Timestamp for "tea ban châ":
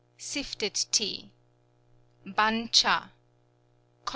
0.91-3.11